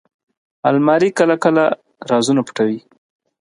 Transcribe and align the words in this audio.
الماري 0.69 1.09
کله 1.19 1.35
کله 1.43 1.63
رازونه 2.11 2.41
پټوي 2.47 2.79